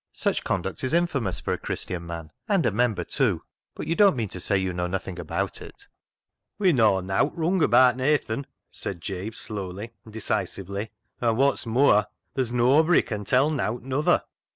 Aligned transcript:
Such 0.13 0.43
conduct 0.43 0.83
is 0.83 0.93
infamous 0.95 1.39
for 1.39 1.53
a 1.53 1.59
Christian 1.59 2.07
man, 2.07 2.31
and 2.49 2.65
a 2.65 2.71
member, 2.71 3.03
too. 3.03 3.43
But 3.75 3.85
you 3.85 3.93
don't 3.95 4.15
mean 4.15 4.29
to 4.29 4.39
say 4.39 4.57
you 4.57 4.73
know 4.73 4.87
nothing 4.87 5.19
about 5.19 5.61
it?"" 5.61 5.87
We 6.57 6.73
knaw 6.73 7.01
nowt 7.01 7.37
wrung 7.37 7.61
abaat 7.61 7.97
Nathan," 7.97 8.47
said 8.71 8.99
Jabe 8.99 9.29
slowly 9.35 9.91
and 10.03 10.11
decisively," 10.11 10.89
and 11.21 11.37
wot's 11.37 11.67
mooar, 11.67 12.07
there's 12.33 12.51
noabry 12.51 13.03
can 13.05 13.25
tell 13.25 13.51
nowt 13.51 13.83
nother." 13.83 14.23